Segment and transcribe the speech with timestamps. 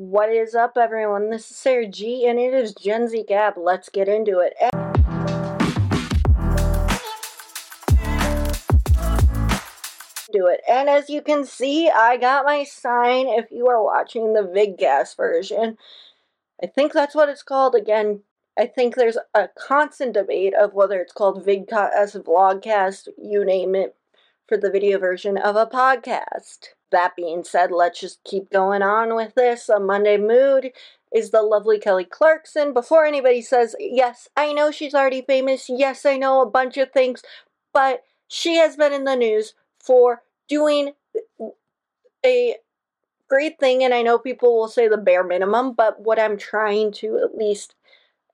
[0.00, 1.28] What is up, everyone?
[1.28, 3.58] This is Sara G, and it is Gen Z Gab.
[3.58, 4.54] Let's get into it.
[10.32, 10.62] do it.
[10.66, 15.18] And as you can see, I got my sign if you are watching the VidCast
[15.18, 15.76] version.
[16.62, 17.74] I think that's what it's called.
[17.74, 18.22] Again,
[18.58, 23.94] I think there's a constant debate of whether it's called VidCast, Vlogcast, you name it,
[24.48, 26.68] for the video version of a podcast.
[26.90, 29.68] That being said, let's just keep going on with this.
[29.68, 30.72] A Monday Mood
[31.12, 32.72] is the lovely Kelly Clarkson.
[32.72, 36.92] Before anybody says, yes, I know she's already famous, yes, I know a bunch of
[36.92, 37.22] things,
[37.72, 40.92] but she has been in the news for doing
[42.24, 42.56] a
[43.28, 46.92] great thing, and I know people will say the bare minimum, but what I'm trying
[46.94, 47.74] to at least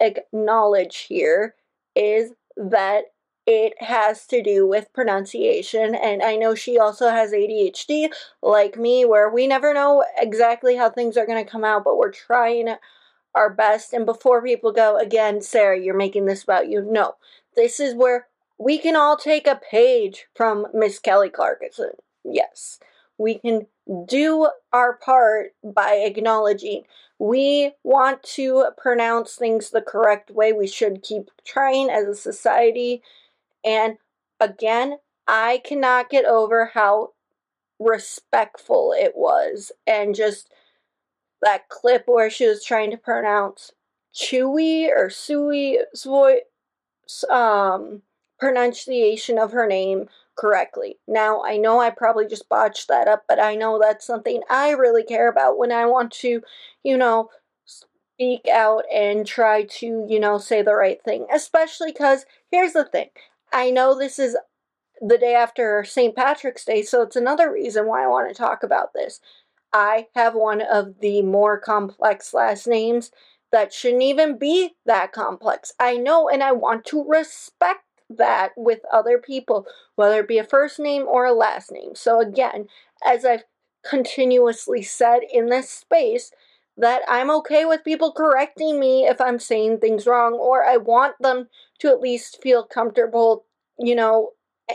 [0.01, 1.55] acknowledge here
[1.95, 3.05] is that
[3.47, 5.95] it has to do with pronunciation.
[5.95, 8.11] And I know she also has ADHD,
[8.43, 11.97] like me, where we never know exactly how things are going to come out, but
[11.97, 12.75] we're trying
[13.35, 13.93] our best.
[13.93, 16.83] And before people go, again, Sara, you're making this about you.
[16.83, 17.15] No,
[17.55, 18.27] this is where
[18.59, 21.91] we can all take a page from Miss Kelly Clarkson.
[22.25, 22.81] Yes,
[23.19, 23.67] we can
[24.07, 26.83] do our part by acknowledging
[27.19, 30.53] we want to pronounce things the correct way.
[30.53, 33.03] We should keep trying as a society.
[33.67, 33.99] And
[34.41, 37.11] again, I cannot get over how
[37.79, 39.73] respectful it was.
[39.87, 40.51] And just
[41.43, 43.73] that clip where she was trying to pronounce
[44.15, 45.79] Chewy or Sui,
[47.29, 48.03] um,
[48.39, 50.99] pronunciation of her name correctly.
[51.07, 54.71] Now, I know I probably just botched that up, but I know that's something I
[54.71, 56.43] really care about when I want to,
[56.83, 57.31] you know,
[57.65, 61.27] speak out and try to, you know, say the right thing.
[61.33, 63.09] Especially because here's the thing
[63.53, 64.37] I know this is
[65.01, 66.15] the day after St.
[66.15, 69.21] Patrick's Day, so it's another reason why I want to talk about this.
[69.73, 73.11] I have one of the more complex last names
[73.53, 75.73] that shouldn't even be that complex.
[75.79, 80.45] I know, and I want to respect that with other people, whether it be a
[80.45, 81.95] first name or a last name.
[81.95, 82.69] So, again,
[83.05, 83.45] as I've
[83.89, 86.31] continuously said in this space,
[86.77, 91.17] that I'm okay with people correcting me if I'm saying things wrong, or I want
[91.21, 91.49] them
[91.81, 93.45] to at least feel comfortable,
[93.79, 94.31] you know,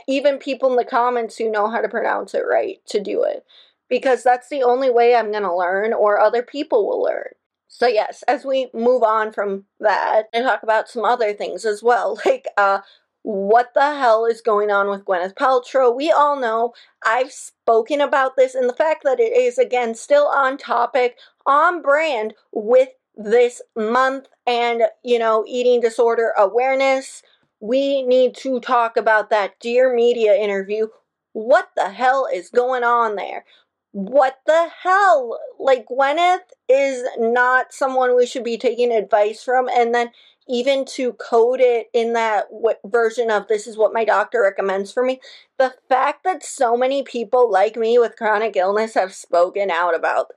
[0.08, 3.44] even people in the comments who know how to pronounce it right to do it.
[3.90, 7.32] Because that's the only way I'm going to learn, or other people will learn.
[7.68, 11.84] So yes, as we move on from that, I talk about some other things as
[11.84, 12.80] well, like uh,
[13.24, 15.96] what the hell is going on with Gwyneth Paltrow?
[15.96, 16.74] We all know
[17.06, 21.82] I've spoken about this, and the fact that it is again still on topic, on
[21.82, 27.24] brand with this month and you know, eating disorder awareness.
[27.60, 30.88] We need to talk about that Dear Media interview.
[31.34, 33.46] What the hell is going on there?
[33.92, 35.38] What the hell?
[35.60, 36.40] Like, Gwyneth
[36.70, 40.12] is not someone we should be taking advice from, and then
[40.48, 44.92] even to code it in that w- version of this is what my doctor recommends
[44.92, 45.20] for me,
[45.58, 50.28] the fact that so many people like me with chronic illness have spoken out about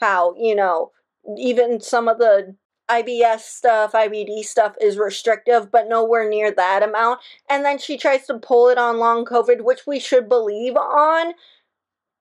[0.00, 0.90] how, you know,
[1.36, 2.54] even some of the
[2.90, 7.20] IBS stuff, IBD stuff is restrictive, but nowhere near that amount.
[7.48, 11.32] And then she tries to pull it on long COVID, which we should believe on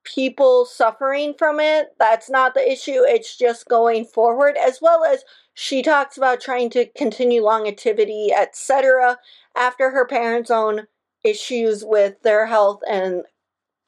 [0.04, 1.94] people suffering from it.
[2.00, 3.02] That's not the issue.
[3.04, 5.24] It's just going forward, as well as
[5.54, 9.18] she talks about trying to continue longevity, etc.,
[9.56, 10.88] after her parents' own
[11.24, 13.24] issues with their health and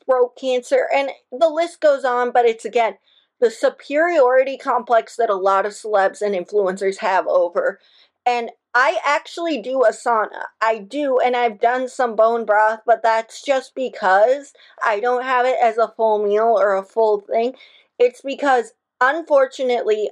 [0.06, 0.88] throat cancer.
[0.94, 2.97] And the list goes on, but it's again
[3.43, 7.77] the superiority complex that a lot of celebs and influencers have over.
[8.25, 10.43] And I actually do asana.
[10.61, 15.45] I do, and I've done some bone broth, but that's just because I don't have
[15.45, 17.55] it as a full meal or a full thing.
[17.99, 18.71] It's because,
[19.01, 20.11] unfortunately,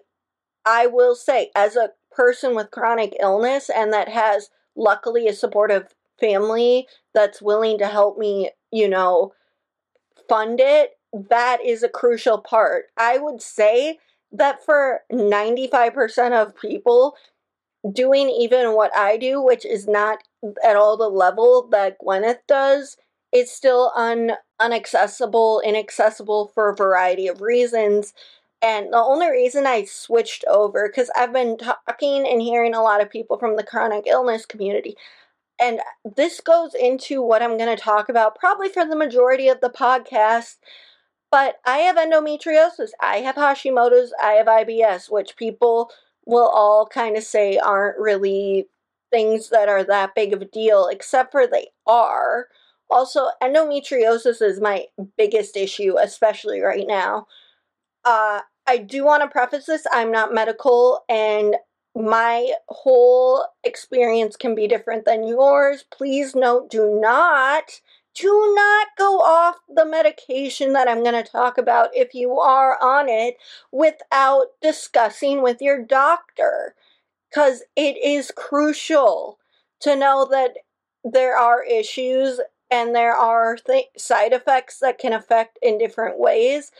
[0.65, 5.95] I will say, as a person with chronic illness and that has luckily a supportive
[6.19, 9.31] family that's willing to help me, you know,
[10.27, 12.85] fund it, that is a crucial part.
[12.97, 13.99] I would say
[14.31, 17.15] that for 95% of people,
[17.91, 20.19] doing even what I do, which is not
[20.63, 22.97] at all the level that Gwyneth does,
[23.33, 28.13] is still un unaccessible, inaccessible for a variety of reasons.
[28.61, 33.01] And the only reason I switched over, because I've been talking and hearing a lot
[33.01, 34.95] of people from the chronic illness community,
[35.59, 35.79] and
[36.15, 39.69] this goes into what I'm going to talk about probably for the majority of the
[39.69, 40.57] podcast.
[41.31, 45.89] But I have endometriosis, I have Hashimoto's, I have IBS, which people
[46.25, 48.67] will all kind of say aren't really
[49.11, 52.47] things that are that big of a deal, except for they are.
[52.89, 54.85] Also, endometriosis is my
[55.17, 57.27] biggest issue, especially right now.
[58.03, 61.55] Uh, I do want to preface this I'm not medical and
[61.95, 65.83] my whole experience can be different than yours.
[65.91, 67.81] Please note, do not,
[68.13, 72.77] do not go off the medication that I'm going to talk about if you are
[72.81, 73.37] on it
[73.71, 76.75] without discussing with your doctor.
[77.29, 79.39] Because it is crucial
[79.81, 80.57] to know that
[81.03, 86.71] there are issues and there are th- side effects that can affect in different ways.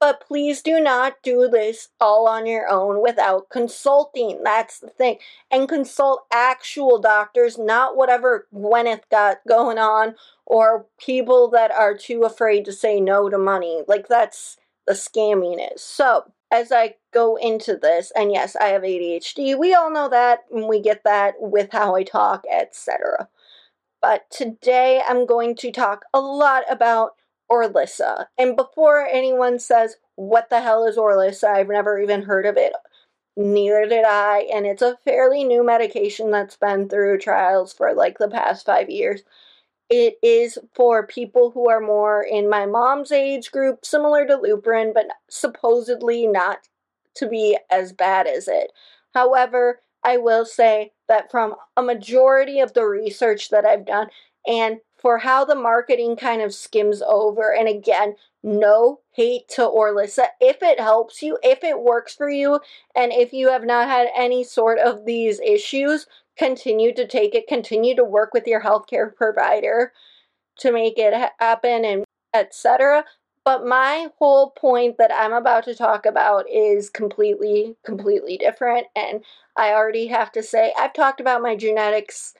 [0.00, 4.42] But please do not do this all on your own without consulting.
[4.44, 5.18] That's the thing.
[5.50, 10.14] And consult actual doctors, not whatever Gwyneth got going on
[10.48, 13.82] or people that are too afraid to say no to money.
[13.86, 14.56] Like that's
[14.86, 15.82] the scamming is.
[15.82, 19.58] So, as I go into this, and yes, I have ADHD.
[19.58, 23.28] We all know that, and we get that with how I talk, etc.
[24.00, 27.16] But today I'm going to talk a lot about
[27.50, 28.26] Orilissa.
[28.38, 31.48] And before anyone says, what the hell is Orilissa?
[31.48, 32.72] I've never even heard of it.
[33.36, 34.48] Neither did I.
[34.52, 38.88] And it's a fairly new medication that's been through trials for like the past five
[38.88, 39.22] years.
[39.90, 44.92] It is for people who are more in my mom's age group, similar to Lupron,
[44.92, 46.68] but supposedly not
[47.14, 48.72] to be as bad as it.
[49.14, 54.08] However, I will say that from a majority of the research that I've done,
[54.46, 57.54] and for how the marketing kind of skims over.
[57.54, 60.26] And again, no hate to Orilissa.
[60.40, 62.60] If it helps you, if it works for you,
[62.94, 66.06] and if you have not had any sort of these issues,
[66.38, 69.92] continue to take it, continue to work with your healthcare provider
[70.58, 72.04] to make it happen and
[72.34, 73.04] etc.
[73.44, 78.88] But my whole point that I'm about to talk about is completely, completely different.
[78.94, 79.24] And
[79.56, 82.34] I already have to say, I've talked about my genetics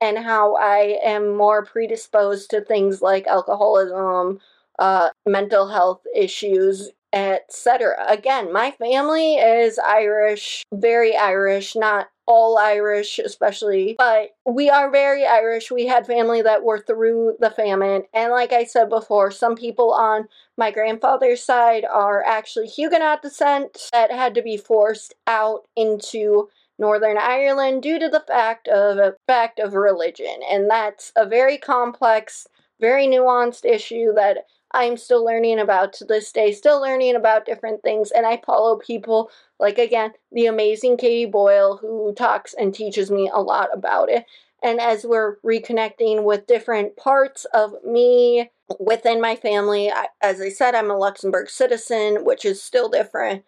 [0.00, 4.40] and how I am more predisposed to things like alcoholism,
[4.78, 8.04] uh, mental health issues, etc.
[8.08, 15.24] Again, my family is Irish, very Irish, not all Irish, especially, but we are very
[15.24, 15.70] Irish.
[15.70, 18.02] We had family that were through the famine.
[18.12, 23.88] And like I said before, some people on my grandfather's side are actually Huguenot descent
[23.92, 29.58] that had to be forced out into Northern Ireland due to the fact of fact
[29.58, 30.40] of religion.
[30.50, 32.46] And that's a very complex,
[32.80, 37.82] very nuanced issue that I'm still learning about to this day, still learning about different
[37.82, 38.10] things.
[38.10, 43.30] And I follow people like, again, the amazing Katie Boyle, who talks and teaches me
[43.32, 44.24] a lot about it.
[44.62, 48.50] And as we're reconnecting with different parts of me
[48.80, 53.44] within my family, I, as I said, I'm a Luxembourg citizen, which is still different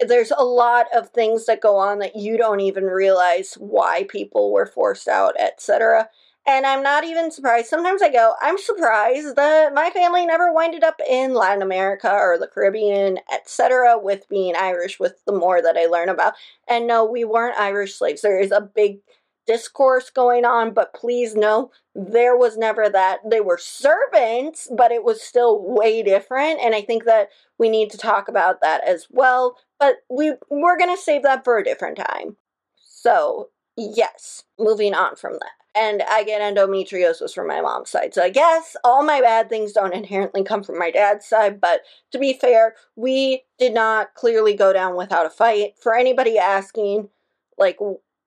[0.00, 4.52] there's a lot of things that go on that you don't even realize why people
[4.52, 6.08] were forced out, etc.
[6.48, 7.68] And I'm not even surprised.
[7.68, 12.38] Sometimes I go, I'm surprised that my family never winded up in Latin America or
[12.38, 16.32] the Caribbean, etc., with being Irish, with the more that I learn about.
[16.66, 18.22] And no, we weren't Irish slaves.
[18.22, 19.00] There is a big
[19.46, 23.18] discourse going on, but please know there was never that.
[23.30, 26.60] They were servants, but it was still way different.
[26.62, 27.28] And I think that
[27.58, 29.58] we need to talk about that as well.
[29.78, 32.36] But we we're gonna save that for a different time.
[32.78, 35.67] So yes, moving on from that.
[35.78, 38.12] And I get endometriosis from my mom's side.
[38.12, 41.82] So I guess all my bad things don't inherently come from my dad's side, but
[42.10, 45.74] to be fair, we did not clearly go down without a fight.
[45.80, 47.10] For anybody asking,
[47.58, 47.78] like,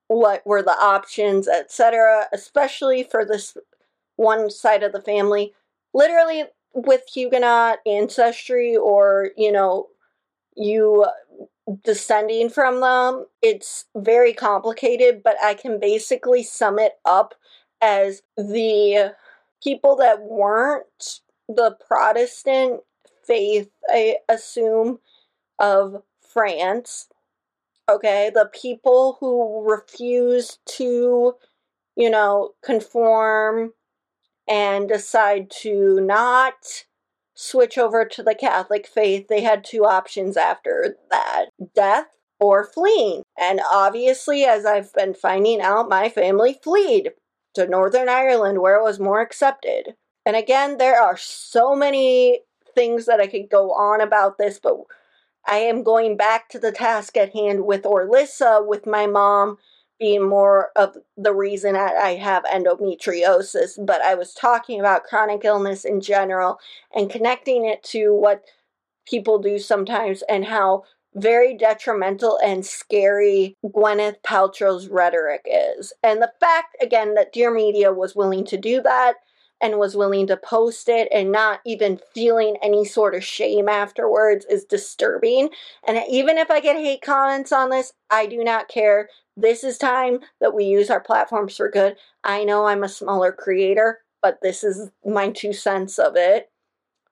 [0.08, 3.58] what were the options, etc., especially for this
[4.16, 5.54] one side of the family.
[5.94, 9.88] Literally, with Huguenot ancestry or, you know,
[10.56, 11.06] you
[11.84, 17.34] descending from them, it's very complicated, but I can basically sum it up
[17.82, 19.16] as the
[19.64, 22.82] people that weren't the Protestant
[23.26, 25.00] faith, I assume,
[25.60, 27.08] of France
[27.92, 28.32] okay?
[28.34, 31.36] The people who refuse to,
[31.96, 33.74] you know, conform
[34.48, 36.86] and decide to not
[37.36, 41.46] switch over to the Catholic faith, they had two options after that
[41.76, 42.08] death
[42.40, 43.24] or fleeing.
[43.40, 47.10] And obviously, as I've been finding out, my family fled
[47.54, 49.96] to Northern Ireland where it was more accepted.
[50.26, 52.42] And again, there are so many
[52.76, 54.78] things that I could go on about this, but
[55.46, 59.58] I am going back to the task at hand with Orilissa, with my mom
[60.00, 65.86] being more of the reason I have endometriosis, but I was talking about chronic illness
[65.86, 66.60] in general
[66.96, 68.44] and connecting it to what
[69.08, 70.84] people do sometimes and how
[71.16, 75.94] very detrimental and scary Gwyneth Paltrow's rhetoric is.
[76.04, 79.16] And the fact, again, that Dear Media was willing to do that
[79.62, 84.46] and was willing to post it and not even feeling any sort of shame afterwards
[84.50, 85.50] is disturbing.
[85.88, 89.10] And even if I get hate comments on this, I do not care.
[89.38, 91.96] This is time that we use our platforms for good.
[92.24, 96.50] I know I'm a smaller creator, but this is my two cents of it.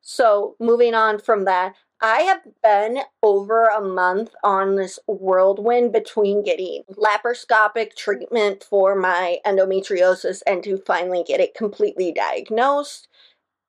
[0.01, 6.44] So, moving on from that, I have been over a month on this whirlwind between
[6.44, 13.10] getting laparoscopic treatment for my endometriosis and to finally get it completely diagnosed.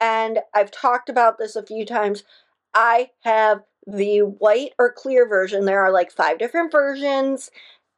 [0.01, 2.23] And I've talked about this a few times.
[2.73, 5.65] I have the white or clear version.
[5.65, 7.51] There are like five different versions.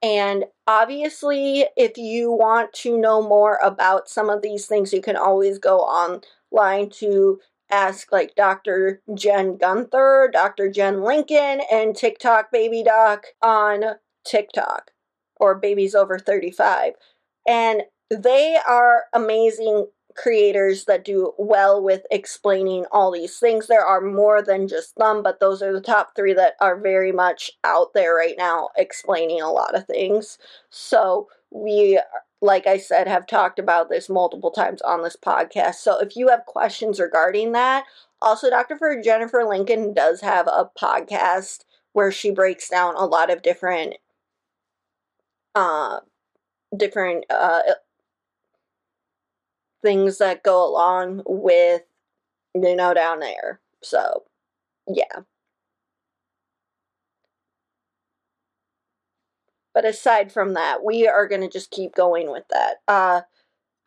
[0.03, 5.17] And obviously, if you want to know more about some of these things, you can
[5.17, 7.39] always go online to
[7.73, 9.03] ask like Dr.
[9.15, 10.71] Jen Gunter, Dr.
[10.71, 13.83] Jen Lincoln, and TikTok Baby Doc on
[14.25, 14.93] TikTok
[15.41, 16.93] or Babies Over 35.
[17.49, 23.67] And they are amazing creators that do well with explaining all these things.
[23.67, 27.13] There are more than just them, but those are the top three that are very
[27.13, 30.39] much out there right now explaining a lot of things.
[30.71, 31.99] So we
[32.43, 35.77] like I said, have talked about this multiple times on this podcast.
[35.77, 37.85] So if you have questions regarding that,
[38.23, 38.77] also Dr.
[38.77, 43.97] For Jennifer Lincoln does have a podcast where she breaks down a lot of different
[45.55, 46.01] uh
[46.77, 47.63] different uh
[49.83, 51.83] things that go along with
[52.55, 53.61] you know down there.
[53.83, 54.25] So
[54.89, 55.23] yeah.
[59.75, 62.77] But aside from that, we are going to just keep going with that.
[62.87, 63.23] Uh,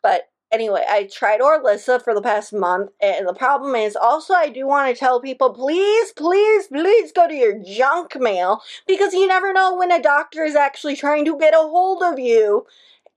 [0.02, 4.48] but anyway, I tried Orilissa for the past month, and the problem is also I
[4.48, 9.26] do want to tell people please, please, please go to your junk mail because you
[9.26, 12.66] never know when a doctor is actually trying to get a hold of you.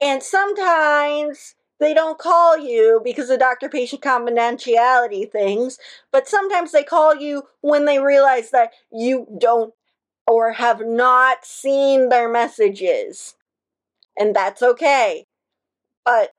[0.02, 5.78] And sometimes they don't call you because of doctor patient confidentiality things,
[6.12, 9.74] but sometimes they call you when they realize that you don't
[10.30, 13.36] or have not seen their messages.
[14.18, 15.26] And that's okay.
[16.06, 16.32] But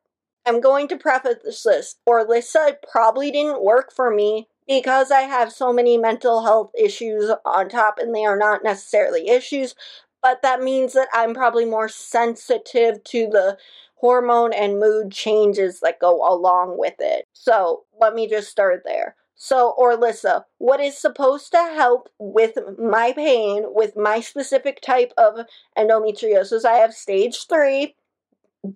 [0.47, 1.97] I'm going to preface this.
[2.09, 7.69] Orilissa probably didn't work for me because I have so many mental health issues on
[7.69, 9.75] top, and they are not necessarily issues,
[10.23, 13.59] but that means that I'm probably more sensitive to the
[13.97, 17.27] hormone and mood changes that go along with it.
[17.33, 19.17] So let me just start there.
[19.43, 25.47] So, Orilissa, what is supposed to help with my pain, with my specific type of
[25.79, 26.67] endometriosis?
[26.67, 27.97] I have stage three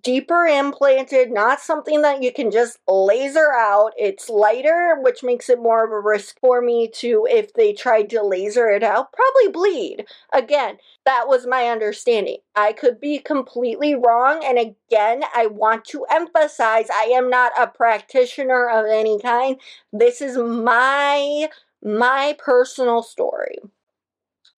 [0.01, 3.91] deeper implanted, not something that you can just laser out.
[3.97, 8.09] It's lighter, which makes it more of a risk for me to, if they tried
[8.09, 10.05] to laser it out, probably bleed.
[10.33, 12.37] Again, that was my understanding.
[12.55, 14.43] I could be completely wrong.
[14.43, 19.57] And again, I want to emphasize I am not a practitioner of any kind.
[19.93, 21.49] This is my
[21.83, 23.59] my personal story.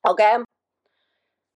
[0.07, 0.38] Okay?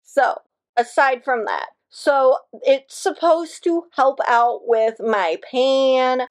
[0.04, 0.42] So,
[0.76, 6.22] aside from that, so it's supposed to help out with my pain,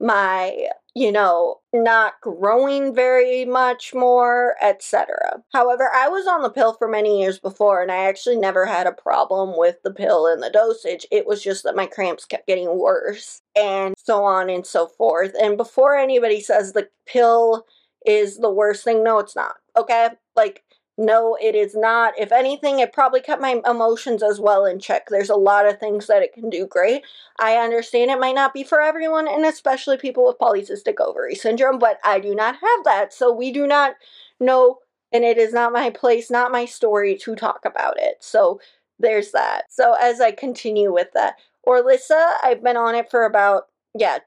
[0.00, 5.42] my, you know, not growing very much more, etc.
[5.52, 8.86] However, I was on the pill for many years before and I actually never had
[8.86, 11.06] a problem with the pill and the dosage.
[11.12, 15.32] It was just that my cramps kept getting worse and so on and so forth.
[15.40, 17.66] And before anybody says the pill
[18.06, 19.56] is the worst thing, no, it's not.
[19.76, 20.08] Okay?
[20.34, 20.64] Like,
[21.00, 22.12] no, it is not.
[22.18, 25.08] If anything, it probably kept my emotions as well in check.
[25.08, 27.04] There's a lot of things that it can do great.
[27.38, 31.78] I understand it might not be for everyone, and especially people with polycystic ovary syndrome,
[31.78, 33.14] but I do not have that.
[33.14, 33.94] So we do not
[34.40, 34.80] know,
[35.10, 38.16] and it is not my place, not my story to talk about it.
[38.20, 38.60] So
[38.98, 39.62] there's that.
[39.70, 44.18] So as I continue with that, Orilissa, I've been on it for about, yeah,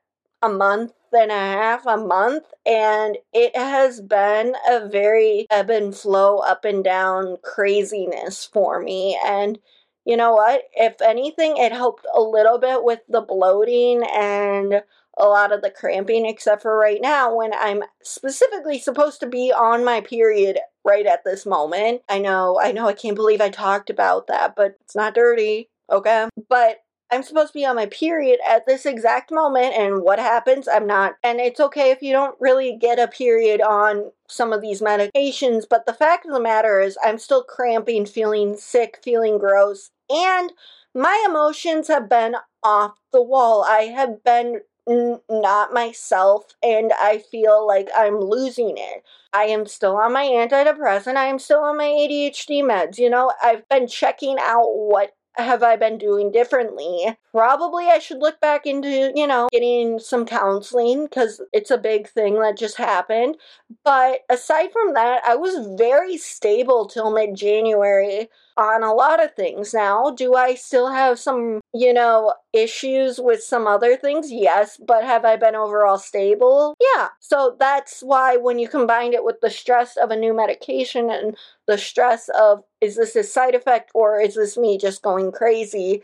[0.41, 5.95] a month half, a half a month, and it has been a very ebb and
[5.95, 9.19] flow, up and down craziness for me.
[9.25, 9.59] And
[10.05, 10.63] you know what?
[10.73, 14.83] If anything, it helped a little bit with the bloating and
[15.17, 19.51] a lot of the cramping, except for right now when I'm specifically supposed to be
[19.51, 22.01] on my period right at this moment.
[22.09, 25.69] I know, I know, I can't believe I talked about that, but it's not dirty,
[25.89, 26.27] okay?
[26.49, 26.82] But
[27.13, 30.67] I'm supposed to be on my period at this exact moment, and what happens?
[30.67, 31.13] I'm not.
[31.23, 35.65] And it's okay if you don't really get a period on some of these medications,
[35.69, 40.53] but the fact of the matter is, I'm still cramping, feeling sick, feeling gross, and
[40.95, 43.63] my emotions have been off the wall.
[43.63, 49.03] I have been n- not myself, and I feel like I'm losing it.
[49.33, 52.97] I am still on my antidepressant, I am still on my ADHD meds.
[52.97, 57.17] You know, I've been checking out what have I been doing differently?
[57.31, 62.07] Probably I should look back into, you know, getting some counseling because it's a big
[62.07, 63.37] thing that just happened.
[63.83, 69.33] But aside from that, I was very stable till mid January on a lot of
[69.35, 70.11] things now.
[70.11, 74.31] Do I still have some, you know, issues with some other things?
[74.31, 76.75] Yes, but have I been overall stable?
[76.79, 77.09] Yeah.
[77.19, 81.35] So that's why when you combine it with the stress of a new medication and
[81.67, 86.03] the stress of is this a side effect or is this me just going crazy?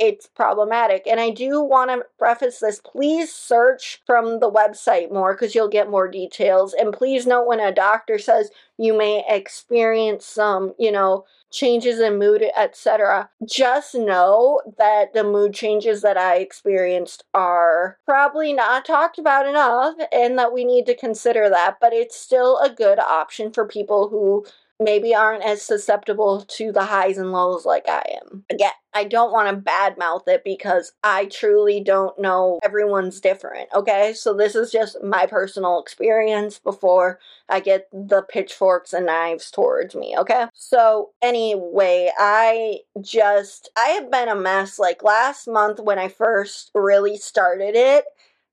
[0.00, 1.06] It's problematic.
[1.06, 5.68] And I do want to preface this please search from the website more because you'll
[5.68, 6.72] get more details.
[6.72, 12.18] And please note when a doctor says you may experience some, you know, changes in
[12.18, 13.28] mood, etc.
[13.44, 19.96] Just know that the mood changes that I experienced are probably not talked about enough
[20.12, 24.08] and that we need to consider that, but it's still a good option for people
[24.08, 24.46] who
[24.80, 28.44] maybe aren't as susceptible to the highs and lows like I am.
[28.50, 32.58] Again, I don't want to badmouth it because I truly don't know.
[32.64, 34.14] Everyone's different, okay?
[34.14, 39.94] So this is just my personal experience before I get the pitchforks and knives towards
[39.94, 40.46] me, okay?
[40.54, 46.70] So anyway, I just I have been a mess like last month when I first
[46.74, 48.04] really started it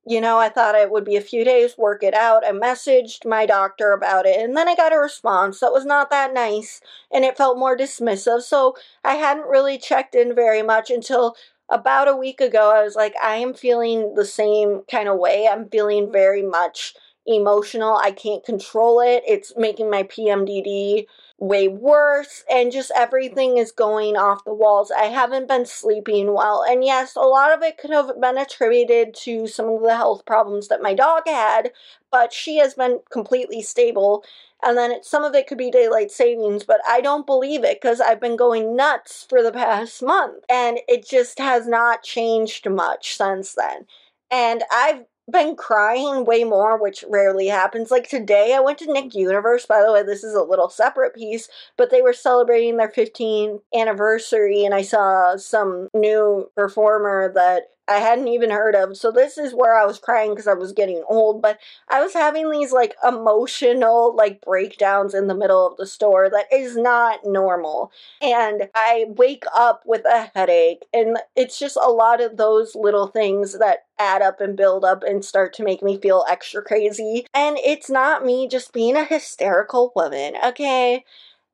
[0.08, 2.46] you know, I thought it would be a few days, work it out.
[2.46, 6.10] I messaged my doctor about it, and then I got a response that was not
[6.10, 6.80] that nice,
[7.12, 8.42] and it felt more dismissive.
[8.42, 8.74] So
[9.04, 11.36] I hadn't really checked in very much until
[11.68, 12.70] about a week ago.
[12.74, 15.46] I was like, I am feeling the same kind of way.
[15.46, 16.94] I'm feeling very much
[17.26, 17.96] emotional.
[17.96, 19.22] I can't control it.
[19.26, 21.06] It's making my PMDD
[21.38, 24.90] way worse and just everything is going off the walls.
[24.90, 26.64] I haven't been sleeping well.
[26.68, 30.26] And yes, a lot of it could have been attributed to some of the health
[30.26, 31.70] problems that my dog had,
[32.10, 34.24] but she has been completely stable.
[34.64, 37.80] And then it, some of it could be daylight savings, but I don't believe it
[37.80, 42.68] because I've been going nuts for the past month and it just has not changed
[42.68, 43.86] much since then.
[44.30, 47.90] And I've been crying way more, which rarely happens.
[47.90, 49.66] Like today, I went to Nick Universe.
[49.66, 53.60] By the way, this is a little separate piece, but they were celebrating their 15th
[53.74, 58.96] anniversary, and I saw some new performer that I hadn't even heard of.
[58.96, 62.12] So this is where I was crying because I was getting old, but I was
[62.12, 67.20] having these like emotional like breakdowns in the middle of the store that is not
[67.24, 67.90] normal.
[68.20, 73.08] And I wake up with a headache and it's just a lot of those little
[73.08, 77.26] things that add up and build up and start to make me feel extra crazy.
[77.34, 81.04] And it's not me just being a hysterical woman, okay?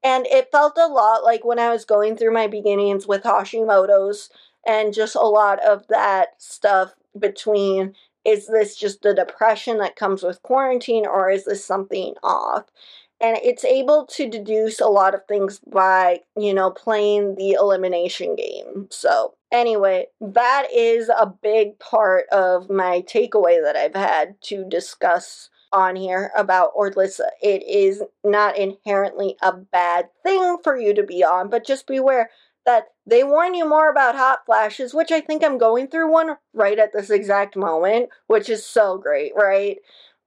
[0.02, 4.28] And it felt a lot like when I was going through my beginnings with Hashimoto's
[4.66, 10.22] and just a lot of that stuff between is this just the depression that comes
[10.22, 12.64] with quarantine or is this something off?
[13.20, 18.34] And it's able to deduce a lot of things by, you know, playing the elimination
[18.34, 18.88] game.
[18.90, 25.48] So, anyway, that is a big part of my takeaway that I've had to discuss
[25.72, 27.30] on here about Orlissa.
[27.42, 32.30] It is not inherently a bad thing for you to be on, but just beware
[32.66, 36.36] that they warn you more about hot flashes, which I think I'm going through one
[36.52, 39.78] right at this exact moment, which is so great, right?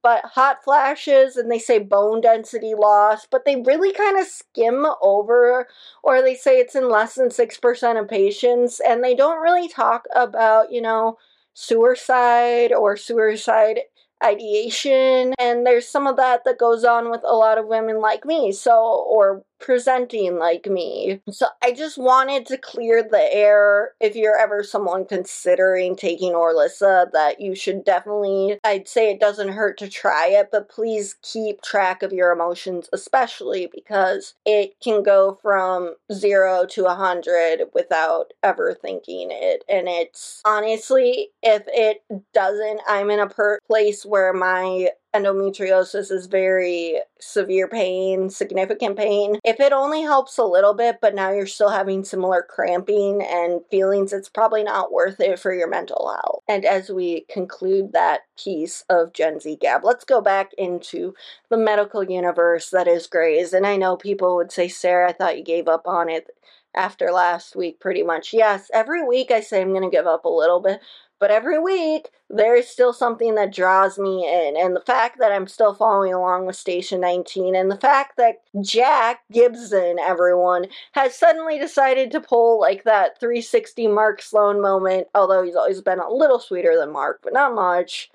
[0.02, 4.86] But hot flashes, and they say bone density loss, but they really kind of skim
[5.02, 5.66] over,
[6.04, 10.04] or they say it's in less than 6% of patients, and they don't really talk
[10.14, 11.18] about, you know,
[11.54, 13.80] suicide or suicide
[14.24, 18.24] ideation and there's some of that that goes on with a lot of women like
[18.24, 21.20] me so or presenting like me.
[21.30, 23.92] So i just wanted to clear the air.
[24.00, 29.48] If you're ever someone considering taking orlissa that you should definitely i'd say it doesn't
[29.48, 35.02] hurt to try it but please keep track of your emotions especially because it can
[35.02, 39.64] go from zero to a hundred without ever thinking it.
[39.68, 42.02] And it's honestly if it
[42.34, 49.38] doesn't i'm in a per- place where my endometriosis is very severe pain, significant pain.
[49.44, 53.60] If it only helps a little bit, but now you're still having similar cramping and
[53.70, 56.42] feelings, it's probably not worth it for your mental health.
[56.48, 61.14] And as we conclude that piece of Gen Z Gab, let's go back into
[61.50, 63.52] the medical universe that is Grey's.
[63.52, 66.28] And I know people would say, Sara, I thought you gave up on it
[66.74, 68.32] after last week, pretty much.
[68.32, 70.80] Yes, every week I say I'm going to give up a little bit,
[71.20, 74.56] but every week, there is still something that draws me in.
[74.56, 78.42] And the fact that I'm still following along with Station 19, and the fact that
[78.60, 85.42] Jack Gibson, everyone, has suddenly decided to pull like that 360 Mark Sloan moment, although
[85.42, 88.10] he's always been a little sweeter than Mark, but not much.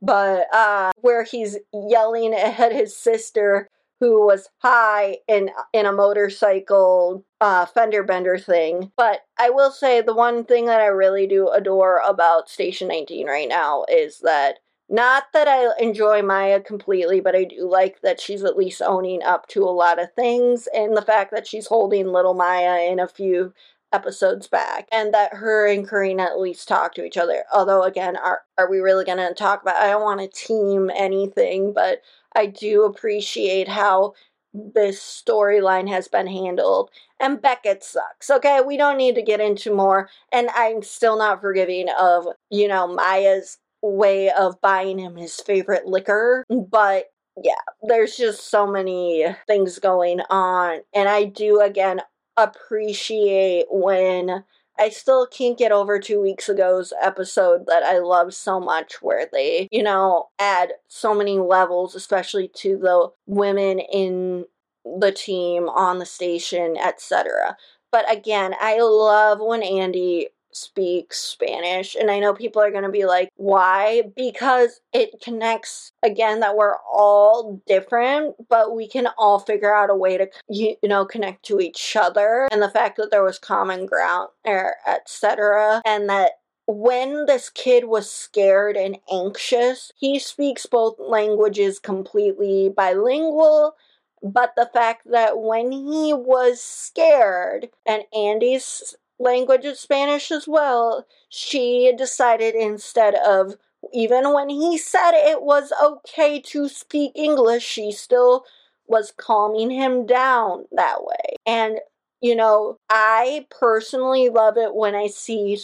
[0.00, 3.68] But uh, where he's yelling at his sister
[4.00, 8.92] who was high in in a motorcycle uh, fender bender thing.
[8.96, 13.26] But I will say the one thing that I really do adore about Station 19
[13.26, 14.58] right now is that
[14.90, 19.22] not that I enjoy Maya completely, but I do like that she's at least owning
[19.22, 22.98] up to a lot of things and the fact that she's holding little Maya in
[22.98, 23.52] a few
[23.92, 27.44] episodes back and that her and Carina at least talk to each other.
[27.52, 32.02] Although again, are are we really gonna talk about I don't wanna team anything, but
[32.38, 34.14] I do appreciate how
[34.54, 36.90] this storyline has been handled.
[37.20, 38.30] And Beckett sucks.
[38.30, 40.08] Okay, we don't need to get into more.
[40.32, 45.86] And I'm still not forgiving of, you know, Maya's way of buying him his favorite
[45.86, 46.44] liquor.
[46.48, 47.06] But
[47.42, 50.80] yeah, there's just so many things going on.
[50.94, 52.00] And I do, again,
[52.36, 54.44] appreciate when
[54.78, 59.28] I still can't get over two weeks ago's episode that I love so much, where
[59.32, 64.44] they, you know, add so many levels, especially to the women in
[64.84, 67.56] the team on the station, etc.
[67.90, 70.28] But again, I love when Andy
[70.58, 71.94] speaks Spanish.
[71.94, 74.02] And I know people are going to be like, why?
[74.16, 79.94] Because it connects, again, that we're all different, but we can all figure out a
[79.94, 82.48] way to, you know, connect to each other.
[82.50, 85.82] And the fact that there was common ground, er, etc.
[85.84, 86.32] And that
[86.66, 93.74] when this kid was scared and anxious, he speaks both languages completely bilingual
[94.22, 101.06] but the fact that when he was scared and Andy's language of Spanish as well,
[101.28, 103.56] she decided instead of
[103.92, 108.44] even when he said it was okay to speak English, she still
[108.86, 111.36] was calming him down that way.
[111.46, 111.78] And,
[112.20, 115.58] you know, I personally love it when I see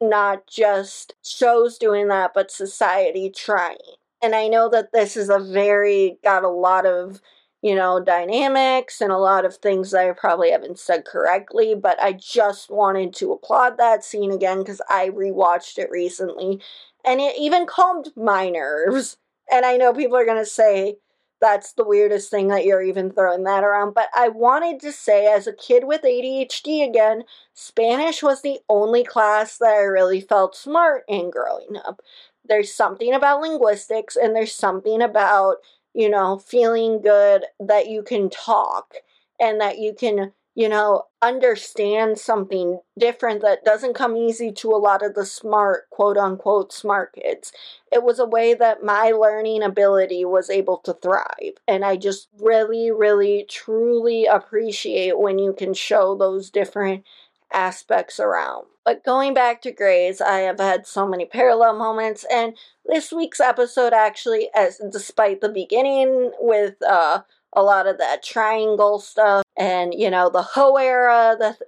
[0.00, 3.76] not just shows doing that, but society trying.
[4.22, 7.20] And I know that this is a very, got a lot of
[7.62, 12.00] you know, dynamics and a lot of things that I probably haven't said correctly, but
[12.02, 16.60] I just wanted to applaud that scene again because I rewatched it recently
[17.04, 19.16] and it even calmed my nerves.
[19.52, 20.96] And I know people are going to say
[21.40, 25.26] that's the weirdest thing that you're even throwing that around, but I wanted to say,
[25.26, 30.54] as a kid with ADHD again, Spanish was the only class that I really felt
[30.54, 32.00] smart in growing up.
[32.44, 35.56] There's something about linguistics and there's something about
[35.94, 38.94] you know, feeling good that you can talk
[39.40, 44.76] and that you can, you know, understand something different that doesn't come easy to a
[44.78, 47.52] lot of the smart, quote unquote, smart kids.
[47.92, 51.54] It was a way that my learning ability was able to thrive.
[51.66, 57.04] And I just really, really, truly appreciate when you can show those different
[57.52, 58.66] aspects around.
[58.84, 63.40] But going back to Grey's, I have had so many parallel moments, and this week's
[63.40, 69.92] episode actually, as despite the beginning with uh, a lot of that triangle stuff and
[69.94, 71.58] you know the Ho era that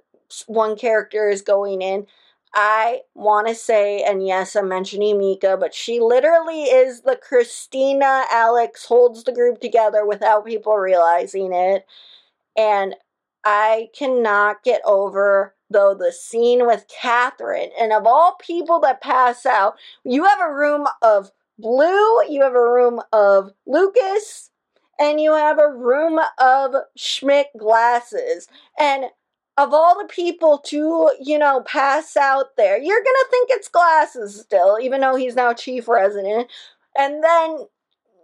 [0.47, 2.07] one character is going in.
[2.55, 8.25] I want to say, and yes, I'm mentioning Mika, but she literally is the Christina
[8.31, 11.87] Alex holds the group together without people realizing it.
[12.55, 12.95] And
[13.43, 19.45] I cannot get over though the scene with Catherine, and of all people that pass
[19.45, 24.49] out, you have a room of Blue, you have a room of Lucas,
[24.99, 28.47] and you have a room of Schmitt glasses.
[28.79, 29.05] And
[29.57, 34.41] of all the people to, you know, pass out there, you're gonna think it's glasses
[34.41, 36.47] still, even though he's now chief resident.
[36.97, 37.67] And then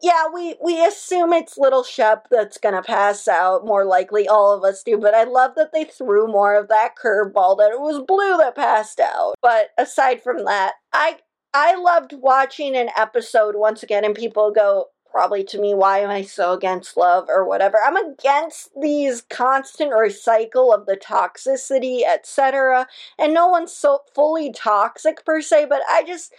[0.02, 3.66] yeah, we we assume it's little Shep that's gonna pass out.
[3.66, 4.98] More likely, all of us do.
[4.98, 8.56] But I love that they threw more of that curveball that it was Blue that
[8.56, 9.36] passed out.
[9.42, 11.18] But aside from that, I
[11.54, 16.10] I loved watching an episode once again, and people go probably to me, why am
[16.10, 17.78] I so against love or whatever?
[17.84, 22.88] I'm against these constant recycle of the toxicity, etc.
[23.18, 26.34] And no one's so fully toxic per se, but I just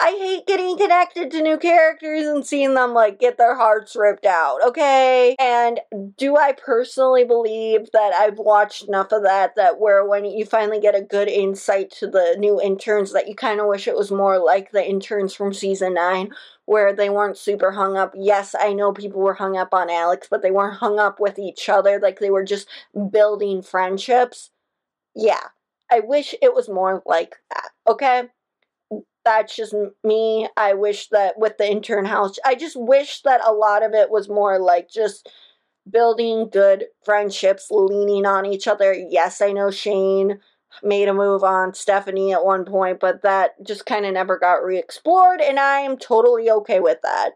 [0.00, 4.24] I hate getting connected to new characters and seeing them like get their hearts ripped
[4.24, 5.34] out, okay?
[5.40, 5.80] And
[6.16, 10.78] do I personally believe that I've watched enough of that that where when you finally
[10.78, 14.12] get a good insight to the new interns that you kind of wish it was
[14.12, 16.30] more like the interns from season 9
[16.66, 18.12] where they weren't super hung up.
[18.14, 21.38] Yes, I know people were hung up on Alex, but they weren't hung up with
[21.40, 22.68] each other like they were just
[23.10, 24.50] building friendships.
[25.14, 25.48] Yeah.
[25.90, 28.28] I wish it was more like that, okay?
[29.28, 30.48] That's just me.
[30.56, 34.10] I wish that with the intern house, I just wish that a lot of it
[34.10, 35.28] was more like just
[35.90, 38.94] building good friendships, leaning on each other.
[38.94, 40.40] Yes, I know Shane
[40.82, 44.64] made a move on Stephanie at one point, but that just kind of never got
[44.64, 47.32] re explored, and I am totally okay with that.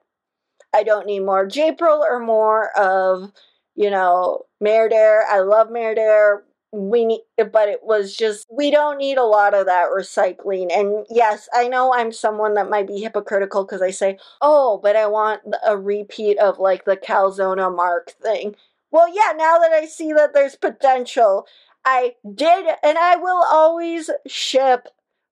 [0.73, 3.33] I don't need more Japril or more of,
[3.75, 5.25] you know, MerDer.
[5.31, 6.39] I love MerDer
[6.73, 7.21] we need
[7.53, 11.69] but it was just we don't need a lot of that recycling and yes i
[11.69, 15.77] know i'm someone that might be hypocritical because i say oh but i want a
[15.77, 18.55] repeat of like the calzona mark thing
[18.91, 21.47] well yeah now that i see that there's potential
[21.85, 24.89] i did and i will always ship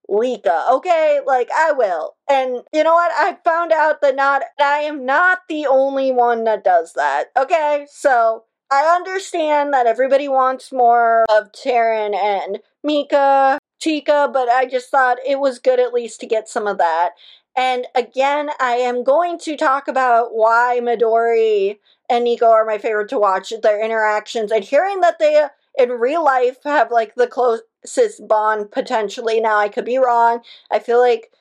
[0.09, 1.21] Lika, okay?
[1.25, 2.17] Like I will.
[2.29, 3.13] And you know what?
[3.15, 7.27] I found out that not I am not the only one that does that.
[7.37, 7.87] Okay?
[7.89, 14.91] So I understand that everybody wants more of Terran and Mika, Chica, but I just
[14.91, 17.11] thought it was good at least to get some of that.
[17.57, 21.79] And again, I am going to talk about why Midori
[22.09, 26.25] and Niko are my favorite to watch, their interactions, and hearing that they in real
[26.25, 29.41] life have like the closest bond potentially.
[29.41, 30.43] Now, I could be wrong.
[30.71, 31.33] I feel like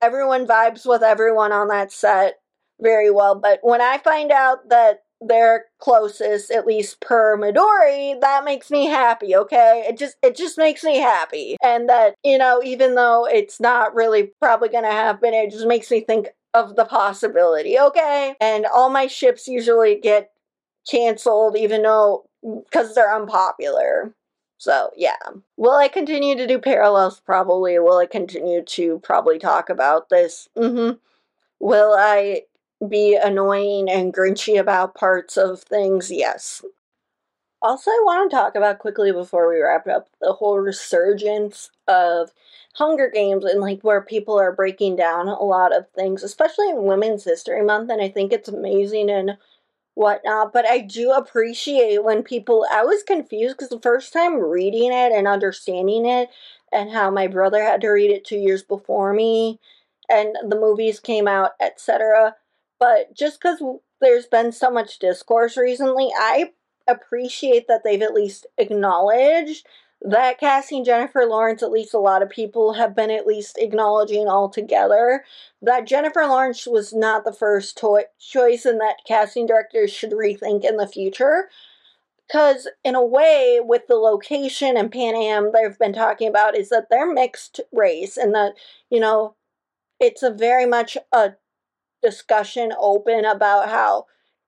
[0.00, 2.40] everyone vibes with everyone on that set
[2.80, 8.44] very well, but when I find out that they're closest, at least per Midori, that
[8.44, 9.84] makes me happy, okay?
[9.88, 11.56] It just it just makes me happy.
[11.62, 15.90] And that, you know, even though it's not really probably gonna happen, it just makes
[15.90, 18.34] me think of the possibility, okay?
[18.40, 20.30] And all my ships usually get
[20.88, 24.14] canceled even though because they're unpopular.
[24.58, 25.16] So, yeah.
[25.56, 27.20] Will I continue to do parallels?
[27.20, 27.78] Probably.
[27.78, 30.48] Will I continue to probably talk about this?
[30.56, 30.96] Mm-hmm.
[31.60, 32.42] Will I
[32.88, 36.62] be annoying and grinchy about parts of things, yes.
[37.62, 42.30] Also, I want to talk about quickly before we wrap up the whole resurgence of
[42.74, 46.84] Hunger Games and like where people are breaking down a lot of things, especially in
[46.84, 49.38] Women's History Month, and I think it's amazing and
[49.94, 50.52] whatnot.
[50.52, 52.66] But I do appreciate when people.
[52.70, 56.30] I was confused because the first time reading it and understanding it,
[56.72, 59.60] and how my brother had to read it two years before me,
[60.10, 62.36] and the movies came out, etc
[62.78, 63.62] but just because
[64.00, 66.52] there's been so much discourse recently, I
[66.86, 69.66] appreciate that they've at least acknowledged
[70.04, 74.28] that casting Jennifer Lawrence, at least a lot of people have been at least acknowledging
[74.28, 75.24] altogether
[75.62, 80.62] that Jennifer Lawrence was not the first to- choice and that casting directors should rethink
[80.64, 81.48] in the future.
[82.26, 86.88] Because, in a way, with the location and Panem they've been talking about, is that
[86.90, 88.54] they're mixed race and that,
[88.90, 89.36] you know,
[90.00, 91.34] it's a very much a
[92.04, 94.06] discussion open about how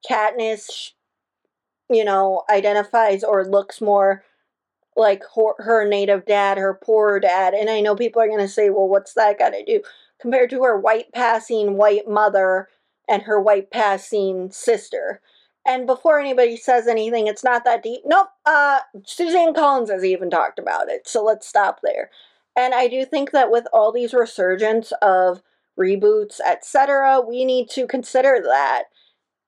[0.09, 0.93] Katniss,
[1.91, 4.23] you know, identifies or looks more
[4.97, 7.55] like her, her native dad, her poor dad.
[7.55, 9.83] And I know people are going to say, well, what's that got to do?
[10.21, 12.69] Compared to her white passing white mother
[13.09, 15.21] and her white passing sister.
[15.67, 18.03] And before anybody says anything, it's not that deep.
[18.05, 18.29] Nope.
[18.47, 21.09] Uh, Suzanne Collins has even talked about it.
[21.09, 22.11] So let's stop there.
[22.57, 25.43] And I do think that with all these resurgence of
[25.79, 27.21] reboots, etc.
[27.21, 28.85] We need to consider that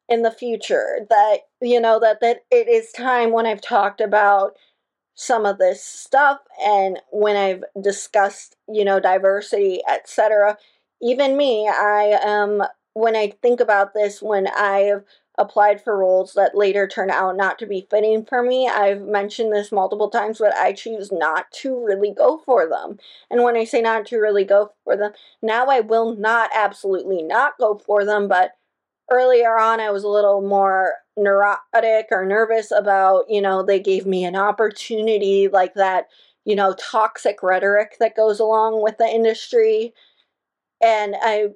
[0.09, 1.07] in the future.
[1.09, 4.57] That you know that that it is time when I've talked about
[5.15, 10.57] some of this stuff and when I've discussed, you know, diversity, etc.
[11.03, 12.63] Even me, I am
[12.95, 15.03] when I think about this when I've
[15.39, 18.69] applied for roles that later turn out not to be fitting for me.
[18.69, 22.99] I've mentioned this multiple times, but I choose not to really go for them.
[23.31, 27.23] And when I say not to really go for them, now I will not absolutely
[27.23, 28.53] not go for them, but
[29.11, 34.07] earlier on I was a little more neurotic or nervous about, you know, they gave
[34.07, 36.09] me an opportunity like that,
[36.45, 39.95] you know, toxic rhetoric that goes along with the industry.
[40.83, 41.49] And I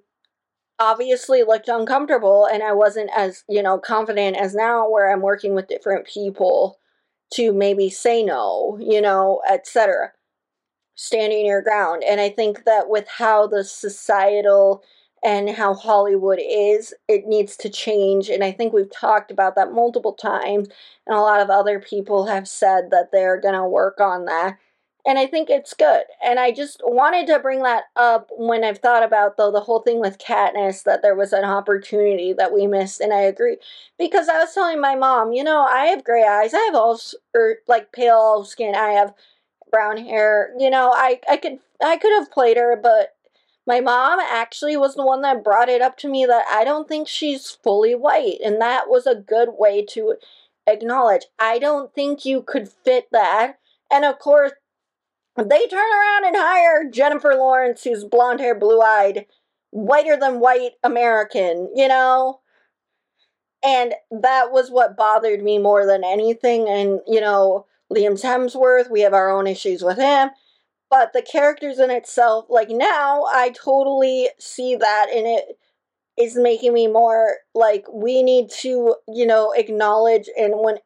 [0.83, 5.55] obviously looked uncomfortable and I wasn't as, you know, confident as now where I'm working
[5.55, 6.79] with different people
[7.35, 10.11] to maybe say no, you know, etc.
[10.97, 12.03] Standing your ground.
[12.03, 14.83] And I think that with how the societal
[15.25, 18.29] and how Hollywood is, it needs to change.
[18.29, 20.69] And I think we've talked about that multiple times.
[21.07, 24.59] And a lot of other people have said that they're going to work on that
[25.05, 26.05] and I think it's good.
[26.25, 29.81] And I just wanted to bring that up when I've thought about though the whole
[29.81, 33.57] thing with Katniss that there was an opportunity that we missed, and I agree
[33.99, 36.99] because I was telling my mom, you know, I have gray eyes, I have all
[37.35, 39.15] or er, like pale skin, I have
[39.71, 40.53] brown hair.
[40.59, 43.15] You know, I I could I could have played her, but
[43.67, 46.89] my mom actually was the one that brought it up to me that I don't
[46.89, 50.17] think she's fully white, and that was a good way to
[50.67, 51.27] acknowledge.
[51.39, 53.59] I don't think you could fit that.
[53.91, 54.53] And of course,
[55.37, 59.27] they turn around and hire Jennifer Lawrence, who's blonde hair, blue eyed,
[59.71, 62.41] whiter than white American, you know?
[63.65, 66.69] And that was what bothered me more than anything.
[66.69, 70.31] And, you know, Liam Hemsworth, we have our own issues with him.
[70.91, 75.59] But the characters in itself, like now, I totally see that and it
[76.19, 80.77] is making me more like we need to, you know, acknowledge and when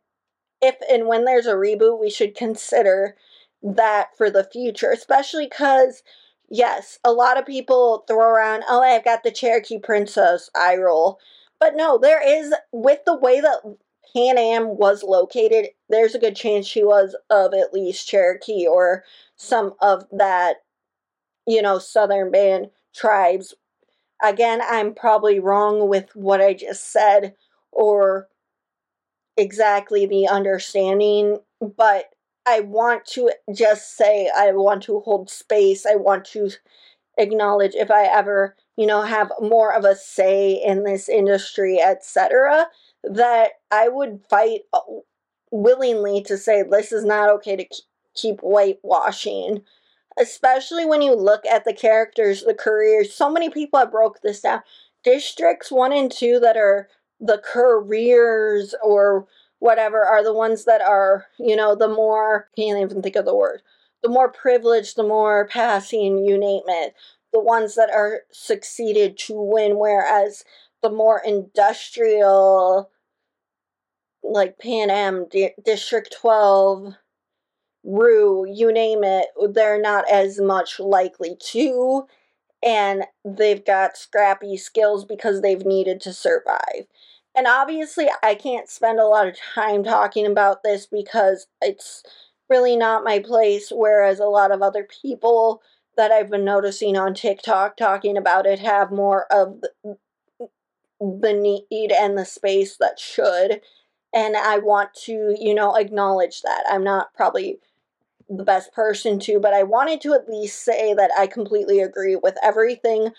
[0.62, 3.16] if and when there's a reboot, we should consider
[3.62, 6.02] that for the future, especially because
[6.48, 11.18] yes, a lot of people throw around, oh, I've got the Cherokee Princess eye roll.
[11.58, 13.76] But no, there is, with the way that
[14.14, 19.04] Panem was located, there's a good chance she was of at least Cherokee or
[19.36, 20.56] some of that,
[21.46, 23.54] you know, southern band tribes.
[24.22, 27.34] Again, I'm probably wrong with what I just said
[27.72, 28.28] or
[29.36, 32.06] exactly the understanding, but
[32.46, 35.84] I want to just say I want to hold space.
[35.84, 36.50] I want to
[37.18, 42.66] acknowledge if I ever, you know, have more of a say in this industry, etc.,
[43.02, 44.80] that I would fight uh,
[45.50, 47.66] willingly to say this is not okay to
[48.14, 49.62] keep whitewashing.
[50.18, 53.12] Especially when you look at the characters, the careers.
[53.12, 54.62] So many people have broke this down.
[55.04, 56.88] Districts 1 and 2 that are
[57.20, 59.26] the careers or
[59.58, 63.34] whatever are the ones that are, you know, the more, can't even think of the
[63.34, 63.62] word,
[64.02, 66.94] the more privileged, the more passing, you name it,
[67.32, 70.44] the ones that are succeeded to win, whereas
[70.82, 72.90] the more industrial,
[74.22, 76.94] like Panem, D- District 12,
[77.84, 82.06] Rue, you name it, they're not as much likely to,
[82.62, 86.86] and they've got scrappy skills because they've needed to survive.
[87.36, 92.02] And obviously, I can't spend a lot of time talking about this because it's
[92.48, 95.60] really not my place, whereas a lot of other people
[95.96, 99.60] that I've been noticing on TikTok talking about it have more of
[101.00, 103.60] the, need and the space that should.
[104.14, 106.64] And I want to, you know, acknowledge that.
[106.70, 107.58] I'm not probably
[108.28, 112.16] the best person to, but I wanted to at least say that I completely agree
[112.16, 113.10] with everything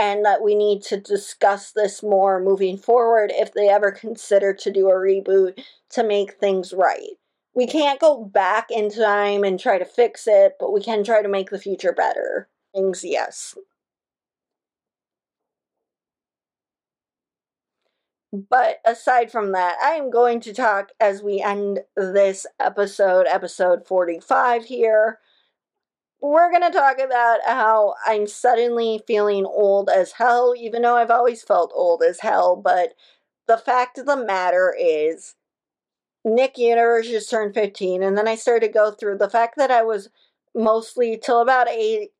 [0.00, 4.72] and that we need to discuss this more moving forward if they ever consider to
[4.72, 7.10] do a reboot to make things right.
[7.54, 11.22] We can't go back in time and try to fix it, but we can try
[11.22, 12.48] to make the future better.
[12.74, 13.56] Things, yes.
[18.32, 23.86] But aside from that, I am going to talk as we end this episode, episode
[23.86, 25.18] 45 here,
[26.20, 31.10] we're going to talk about how I'm suddenly feeling old as hell, even though I've
[31.10, 32.56] always felt old as hell.
[32.56, 32.94] But
[33.46, 35.34] the fact of the matter is,
[36.24, 39.70] Nick Universe just turned 15, and then I started to go through the fact that
[39.70, 40.10] I was
[40.54, 42.10] mostly till about eight,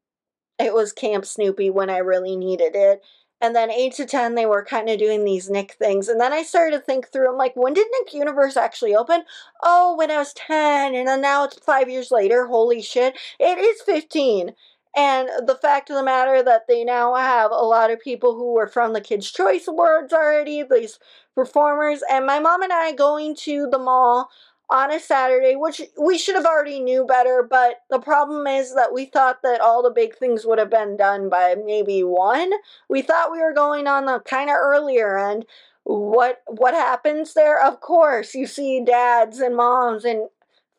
[0.59, 3.03] it was Camp Snoopy when I really needed it.
[3.41, 6.09] And then 8 to 10, they were kind of doing these Nick things.
[6.09, 9.25] And then I started to think through, I'm like, when did Nick Universe actually open?
[9.63, 10.95] Oh, when I was 10.
[10.95, 12.47] And then now it's five years later.
[12.47, 13.17] Holy shit.
[13.39, 14.55] It is 15.
[14.97, 18.55] And the fact of the matter that they now have a lot of people who
[18.55, 20.99] were from the Kids' Choice Awards already, these
[21.35, 24.31] performers, and my mom and I going to the mall
[24.71, 28.93] on a Saturday, which we should have already knew better, but the problem is that
[28.93, 32.53] we thought that all the big things would have been done by maybe one.
[32.89, 35.45] We thought we were going on the kind of earlier end.
[35.83, 37.61] What what happens there?
[37.61, 40.29] Of course, you see dads and moms and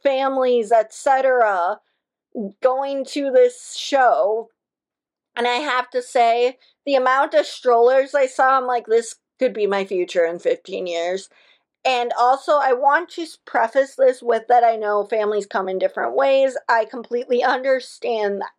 [0.02, 1.80] families, etc.,
[2.62, 4.50] going to this show.
[5.36, 9.54] And I have to say, the amount of strollers I saw, I'm like, this could
[9.54, 11.30] be my future in 15 years.
[11.84, 16.16] And also, I want to preface this with that I know families come in different
[16.16, 16.56] ways.
[16.70, 18.52] I completely understand that.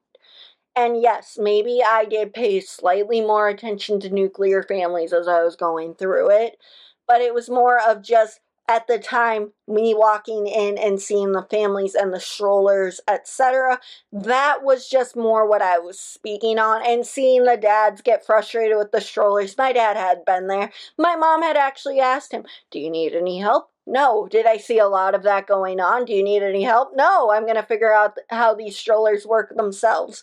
[0.77, 5.57] And yes, maybe I did pay slightly more attention to nuclear families as I was
[5.57, 6.57] going through it,
[7.07, 8.41] but it was more of just
[8.73, 13.79] at the time me walking in and seeing the families and the strollers etc
[14.11, 18.77] that was just more what i was speaking on and seeing the dads get frustrated
[18.79, 22.79] with the strollers my dad had been there my mom had actually asked him do
[22.79, 24.29] you need any help no.
[24.31, 26.05] Did I see a lot of that going on?
[26.05, 26.93] Do you need any help?
[26.95, 27.33] No.
[27.33, 30.23] I'm going to figure out how these strollers work themselves.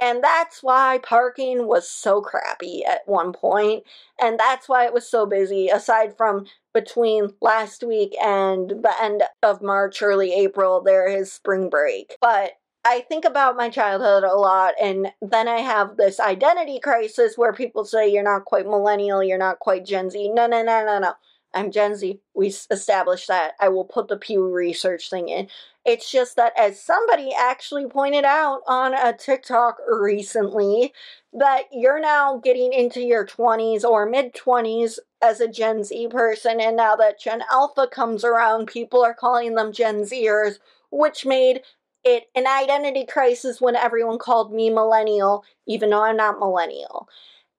[0.00, 3.84] And that's why parking was so crappy at one point,
[4.20, 9.22] and that's why it was so busy, aside from between last week and the end
[9.42, 12.16] of March, early April, there is spring break.
[12.20, 12.52] But
[12.84, 17.54] I think about my childhood a lot, and then I have this identity crisis where
[17.54, 20.28] people say you're not quite millennial, you're not quite Gen Z.
[20.28, 21.14] No, no, no, no, no.
[21.54, 22.20] I'm Gen Z.
[22.34, 23.54] We established that.
[23.60, 25.48] I will put the Pew Research thing in.
[25.84, 30.92] It's just that, as somebody actually pointed out on a TikTok recently,
[31.32, 36.60] that you're now getting into your 20s or mid 20s as a Gen Z person,
[36.60, 40.58] and now that Gen Alpha comes around, people are calling them Gen Zers,
[40.90, 41.62] which made
[42.04, 47.08] it an identity crisis when everyone called me millennial, even though I'm not millennial.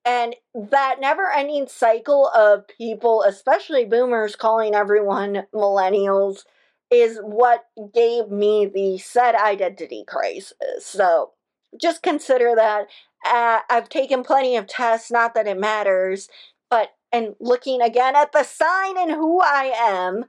[0.07, 6.45] And that never ending cycle of people, especially boomers, calling everyone millennials
[6.89, 10.53] is what gave me the said identity crisis.
[10.85, 11.33] So
[11.81, 12.87] just consider that.
[13.25, 16.29] Uh, I've taken plenty of tests, not that it matters,
[16.69, 20.25] but and looking again at the sign and who I am,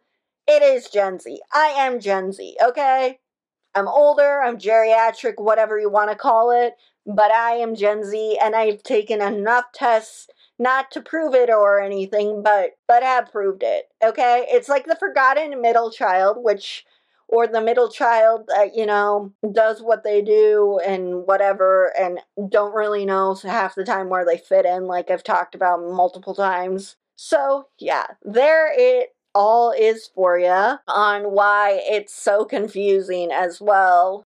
[0.49, 1.41] it is Gen Z.
[1.55, 3.21] I am Gen Z, okay?
[3.75, 6.75] I'm older, I'm geriatric, whatever you want to call it,
[7.09, 10.29] but I am Gen Z and I've taken enough tests
[10.59, 13.89] not to prove it or anything, but but have proved it.
[14.05, 14.47] Okay?
[14.49, 16.85] It's like the forgotten middle child, which
[17.29, 22.75] or the middle child that you know does what they do and whatever and don't
[22.75, 26.97] really know half the time where they fit in like i've talked about multiple times
[27.17, 34.25] so yeah there it all is for you on why it's so confusing as well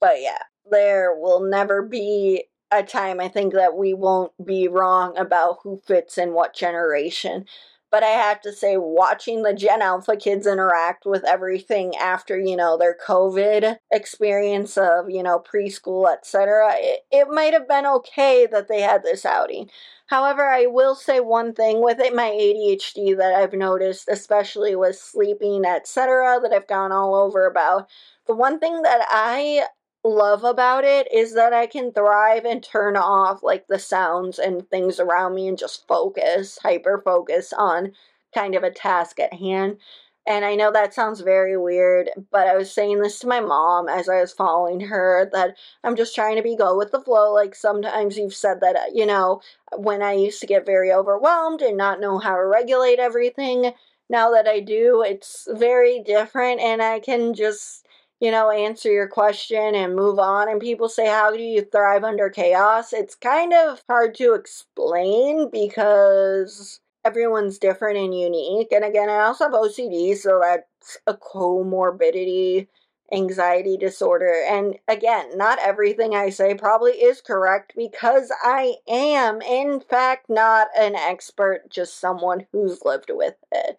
[0.00, 0.38] but yeah
[0.72, 5.80] there will never be a time I think that we won't be wrong about who
[5.86, 7.44] fits in what generation.
[7.90, 12.56] But I have to say, watching the Gen Alpha kids interact with everything after, you
[12.56, 18.46] know, their COVID experience of, you know, preschool, etc., it, it might have been okay
[18.46, 19.68] that they had this outing.
[20.06, 24.96] However, I will say one thing with it, my ADHD that I've noticed, especially with
[24.96, 27.90] sleeping, etc., that I've gone all over about.
[28.26, 29.66] The one thing that I
[30.04, 34.68] love about it is that I can thrive and turn off like the sounds and
[34.68, 37.92] things around me and just focus, hyper focus on
[38.34, 39.78] kind of a task at hand.
[40.26, 43.88] And I know that sounds very weird, but I was saying this to my mom
[43.88, 47.32] as I was following her that I'm just trying to be go with the flow.
[47.34, 49.40] Like sometimes you've said that, uh, you know,
[49.76, 53.72] when I used to get very overwhelmed and not know how to regulate everything,
[54.08, 57.81] now that I do, it's very different and I can just
[58.22, 60.48] you know, answer your question and move on.
[60.48, 62.92] And people say, How do you thrive under chaos?
[62.92, 68.70] It's kind of hard to explain because everyone's different and unique.
[68.70, 72.68] And again, I also have OCD, so that's a comorbidity
[73.12, 74.32] anxiety disorder.
[74.48, 80.68] And again, not everything I say probably is correct because I am, in fact, not
[80.78, 83.78] an expert, just someone who's lived with it.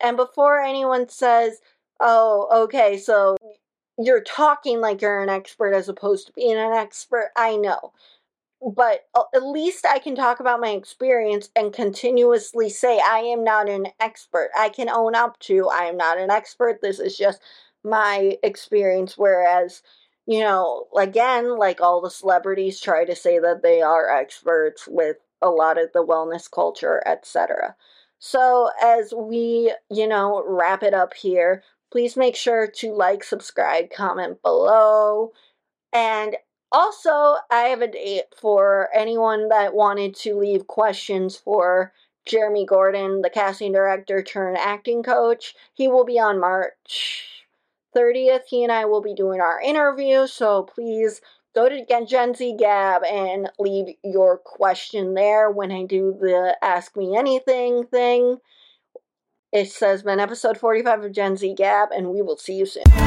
[0.00, 1.60] And before anyone says,
[2.00, 3.36] oh, okay, so
[3.98, 7.30] you're talking like you're an expert as opposed to being an expert.
[7.36, 7.92] I know.
[8.62, 13.44] But uh, at least I can talk about my experience and continuously say I am
[13.44, 14.50] not an expert.
[14.58, 16.80] I can own up to I am not an expert.
[16.82, 17.40] This is just
[17.84, 19.16] my experience.
[19.18, 19.82] Whereas,
[20.26, 25.18] you know, again, like all the celebrities try to say that they are experts with
[25.42, 27.76] a lot of the wellness culture, etc.
[28.18, 31.62] So, as we, you know, wrap it up here,
[31.92, 35.32] Please make sure to like, subscribe, comment below.
[35.92, 36.36] And
[36.72, 41.92] also, I have a date for anyone that wanted to leave questions for
[42.26, 45.54] Jeremy Gordon, the casting director turned acting coach.
[45.74, 47.46] He will be on March
[47.96, 48.42] 30th.
[48.48, 51.20] He and I will be doing our interview, so please
[51.54, 56.96] go to Gen Z Gab and leave your question there when I do the Ask
[56.96, 58.38] Me Anything thing.
[59.56, 63.05] It says been episode 45 of Gen Z Gab, and we will see you soon.